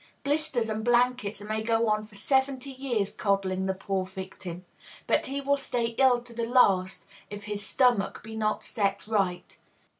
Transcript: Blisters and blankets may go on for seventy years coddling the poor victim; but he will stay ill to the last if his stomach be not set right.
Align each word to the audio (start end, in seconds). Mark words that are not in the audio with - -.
Blisters 0.23 0.67
and 0.67 0.83
blankets 0.83 1.41
may 1.41 1.61
go 1.61 1.87
on 1.87 2.07
for 2.07 2.15
seventy 2.15 2.71
years 2.71 3.13
coddling 3.13 3.67
the 3.67 3.73
poor 3.75 4.03
victim; 4.07 4.65
but 5.05 5.27
he 5.27 5.39
will 5.41 5.57
stay 5.57 5.89
ill 5.99 6.23
to 6.23 6.33
the 6.33 6.47
last 6.47 7.05
if 7.29 7.43
his 7.43 7.63
stomach 7.63 8.23
be 8.23 8.35
not 8.35 8.63
set 8.63 9.05
right. 9.05 9.59